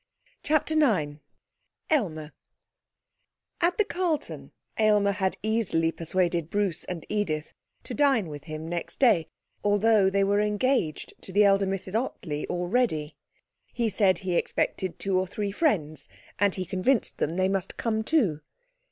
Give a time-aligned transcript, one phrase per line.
[0.41, 1.17] CHAPTER IX
[1.91, 2.31] Aylmer
[3.61, 8.99] At the Carlton Aylmer had easily persuaded Bruce and Edith to dine with him next
[8.99, 9.27] day,
[9.63, 13.15] although they were engaged to the elder Mrs Ottley already.
[13.73, 16.09] He said he expected two or three friends,
[16.39, 18.41] and he convinced them they must come too.